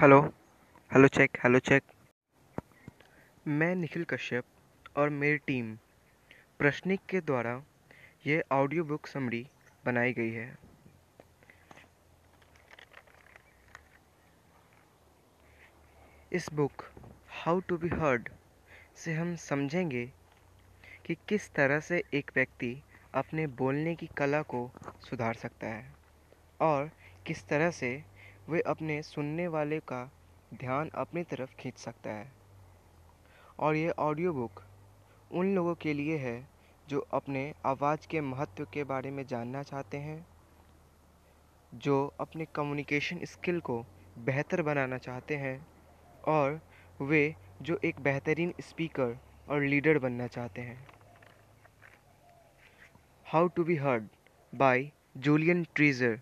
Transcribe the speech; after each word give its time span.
Hello 0.00 0.20
hello 0.90 1.08
check 1.08 1.36
hello 1.44 1.58
check 1.58 1.82
मैं 3.48 3.74
निखिल 3.74 4.04
कश्यप 4.04 4.44
और 4.96 5.10
मेरी 5.10 5.36
टीम 5.38 5.70
प्रश्निक 6.58 7.00
के 7.08 7.20
द्वारा 7.20 7.52
यह 8.26 8.42
ऑडियो 8.52 8.84
बुक 8.84 9.06
समरी 9.06 9.40
बनाई 9.86 10.12
गई 10.12 10.30
है। 10.30 10.58
इस 16.32 16.48
book 16.52 16.84
how 17.36 17.60
to 17.60 17.78
be 17.78 17.88
heard 17.88 18.28
से 18.96 19.14
हम 19.14 19.34
समझेंगे 19.36 20.04
कि 21.06 21.16
किस 21.28 21.50
तरह 21.54 21.80
से 21.80 22.02
एक 22.14 22.30
व्यक्ति 22.34 22.74
अपने 23.14 23.46
बोलने 23.46 23.94
की 23.94 24.08
कला 24.16 24.42
को 24.42 24.68
सुधार 25.00 25.34
सकता 25.34 25.66
है 25.66 25.94
और 26.60 26.90
किस 27.26 27.48
तरह 27.48 27.70
से 27.70 28.15
वह 28.48 28.62
अपने 28.66 29.00
सुनने 29.02 29.46
वाले 29.48 29.78
का 29.88 30.02
ध्यान 30.52 30.90
अपनी 30.94 31.22
तरफ़ 31.22 31.54
खींच 31.58 31.78
सकता 31.78 32.10
है। 32.10 32.32
और 33.58 33.76
ये 33.76 33.90
ऑडियो 33.98 34.32
बुक 34.32 34.62
उन 35.30 35.54
लोगों 35.54 35.74
के 35.74 35.92
लिए 35.92 36.16
है 36.18 36.36
जो 36.86 37.00
अपने 37.14 37.52
आवाज़ 37.66 38.06
के 38.06 38.20
महत्व 38.20 38.66
के 38.72 38.84
बारे 38.84 39.10
में 39.10 39.24
जानना 39.26 39.62
चाहते 39.62 39.96
हैं, 39.96 40.26
जो 41.72 41.96
अपने 42.20 42.46
कम्युनिकेशन 42.54 43.24
स्किल 43.24 43.60
को 43.60 43.84
बेहतर 44.16 44.62
बनाना 44.62 44.98
चाहते 44.98 45.36
हैं 45.36 45.56
और 46.24 46.60
वे 47.00 47.34
जो 47.62 47.78
एक 47.84 48.00
बेहतरीन 48.00 48.52
स्पीकर 48.60 49.16
और 49.48 49.62
लीडर 49.62 49.98
बनना 49.98 50.26
चाहते 50.26 50.60
हैं। 50.60 50.86
How 53.26 53.48
to 53.48 53.64
be 53.64 53.76
heard 53.76 54.08
by 54.52 54.90
Julian 55.18 55.66
Treasure 55.74 56.18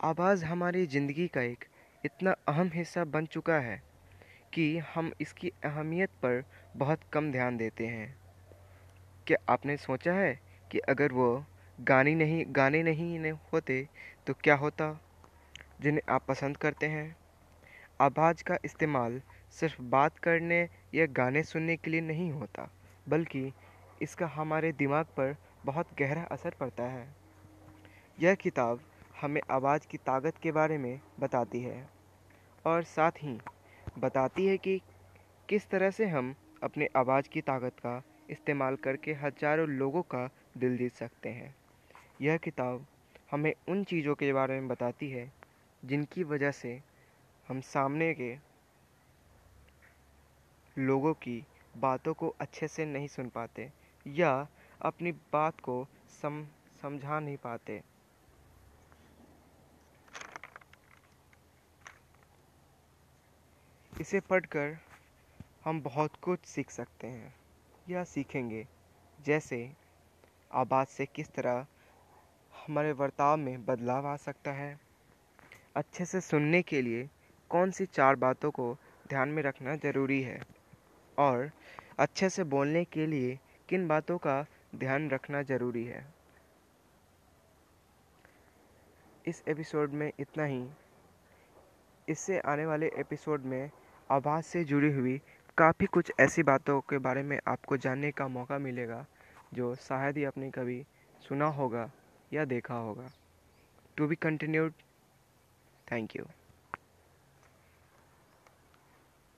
आवाज़ 0.00 0.44
हमारी 0.44 0.86
ज़िंदगी 0.86 1.26
का 1.28 1.40
एक 1.40 1.64
इतना 2.04 2.34
अहम 2.48 2.70
हिस्सा 2.74 3.04
बन 3.04 3.26
चुका 3.26 3.54
है 3.54 3.82
कि 4.52 4.78
हम 4.94 5.10
इसकी 5.20 5.48
अहमियत 5.64 6.10
पर 6.22 6.42
बहुत 6.76 7.00
कम 7.12 7.30
ध्यान 7.32 7.56
देते 7.56 7.86
हैं। 7.86 8.16
क्या 9.26 9.38
आपने 9.48 9.76
सोचा 9.76 10.12
है 10.12 10.32
कि 10.70 10.78
अगर 10.78 11.12
वो 11.12 11.44
गाने 11.78 12.14
नहीं 12.14 12.44
गाने 12.48 12.82
नहीं 12.82 13.32
होते 13.52 13.88
तो 14.26 14.34
क्या 14.34 14.54
होता, 14.54 14.98
जिन्हें 15.80 16.14
आप 16.14 16.24
पसंद 16.28 16.56
करते 16.56 16.86
हैं? 16.86 17.16
आवाज़ 18.00 18.42
का 18.42 18.58
इस्तेमाल 18.64 19.20
सिर्फ़ 19.50 19.82
बात 19.82 20.18
करने 20.18 20.68
या 20.94 21.06
गाने 21.06 21.42
सुनने 21.42 21.76
के 21.76 21.90
लिए 21.90 22.00
नहीं 22.00 22.30
होता, 22.32 22.70
बल्कि 23.08 23.52
इसका 24.02 24.26
हमारे 24.26 24.72
दिमाग 24.72 25.06
पर 25.16 25.36
बहुत 25.66 25.94
गहरा 25.98 26.22
असर 26.22 26.54
पड़ता 26.60 26.82
है। 26.82 27.08
यह 28.18 28.34
किताब 28.34 28.80
हमें 29.20 29.40
आवाज़ 29.50 29.86
की 29.90 29.98
ताकत 29.98 30.36
के 30.42 30.52
बारे 30.52 30.76
में 30.78 31.00
बताती 31.20 31.60
है 31.62 31.88
और 32.64 32.82
साथ 32.84 33.22
ही 33.22 33.38
बताती 33.98 34.46
है 34.46 34.56
कि 34.58 34.80
किस 35.48 35.68
तरह 35.70 35.90
से 35.90 36.06
हम 36.06 36.34
अपने 36.62 36.88
आवाज़ 36.96 37.28
की 37.28 37.40
ताकत 37.40 37.78
का 37.78 38.02
इस्तेमाल 38.30 38.76
करके 38.76 39.12
हज़ारों 39.12 39.68
लोगों 39.68 40.02
का 40.02 40.28
दिल 40.58 40.76
जीत 40.76 40.92
सकते 40.92 41.28
हैं। 41.28 41.54
यह 42.20 42.36
किताब 42.36 42.86
हमें 43.30 43.52
उन 43.68 43.84
चीज़ों 43.84 44.14
के 44.14 44.32
बारे 44.32 44.60
में 44.60 44.68
बताती 44.68 45.10
है 45.10 45.30
जिनकी 45.82 46.24
वजह 46.24 46.50
से 46.52 46.80
हम 47.46 47.60
सामने 47.66 48.12
के 48.14 48.34
लोगों 50.76 51.12
की 51.14 51.42
बातों 51.76 52.14
को 52.14 52.34
अच्छे 52.40 52.68
से 52.68 52.84
नहीं 52.84 53.08
सुन 53.08 53.28
पाते 53.28 53.70
या 54.06 54.32
अपनी 54.80 55.12
बात 55.12 55.60
को 55.60 55.86
सम, 56.22 56.44
समझा 56.82 57.20
नहीं 57.20 57.36
पाते। 57.36 57.80
इसे 64.00 64.20
पढ़कर 64.20 64.78
हम 65.64 65.80
बहुत 65.82 66.10
कुछ 66.22 66.44
सीख 66.44 66.70
सकते 66.70 67.06
हैं 67.06 67.34
या 67.90 68.04
सीखेंगे। 68.04 68.66
जैसे 69.24 69.72
आवाज़ 70.52 70.88
से 70.88 71.06
किस 71.06 71.28
तरह 71.30 71.66
हमारे 72.66 72.92
बर्ताव 72.92 73.36
में 73.36 73.64
बदलाव 73.64 74.06
आ 74.06 74.16
सकता 74.16 74.52
है। 74.52 74.80
अच्छे 75.76 76.04
से 76.04 76.20
सुनने 76.20 76.62
के 76.62 76.82
लिए 76.82 77.08
कौन 77.50 77.70
सी 77.70 77.86
चार 77.86 78.16
बातों 78.16 78.50
को 78.50 78.76
ध्यान 79.08 79.28
में 79.28 79.42
रखना 79.42 79.76
ज़रूरी 79.76 80.22
है 80.22 80.42
और 81.18 81.50
अच्छे 81.98 82.30
से 82.30 82.44
बोलने 82.44 82.84
के 82.84 83.06
लिए 83.06 83.38
किन 83.68 83.88
बातों 83.88 84.18
का 84.18 84.46
ध्यान 84.74 85.10
रखना 85.10 85.42
ज़रूरी 85.42 85.84
है। 85.84 86.14
इस 89.26 89.42
एपिसोड 89.48 89.90
में 89.90 90.12
इतना 90.20 90.44
ही। 90.44 90.70
इससे 92.08 92.38
आने 92.40 92.66
वाले 92.66 92.90
एपिसोड 92.96 93.40
में 93.40 93.70
आवाज़ 94.10 94.44
से 94.44 94.64
जुड़ी 94.64 94.92
हुई 94.92 95.20
काफ़ी 95.58 95.86
कुछ 95.86 96.12
ऐसी 96.20 96.42
बातों 96.42 96.80
के 96.80 96.98
बारे 96.98 97.22
में 97.22 97.38
आपको 97.48 97.76
जानने 97.76 98.10
का 98.10 98.28
मौका 98.28 98.58
मिलेगा, 98.58 99.04
जो 99.54 99.74
शायद 99.74 100.16
ही 100.16 100.24
आपने 100.24 100.50
कभी 100.50 100.82
सुना 101.28 101.46
होगा 101.46 101.90
या 102.32 102.44
देखा 102.44 102.74
होगा। 102.74 103.10
To 103.96 104.06
be 104.06 104.16
continued 104.16 104.72
thank 105.92 106.16
you 106.16 106.24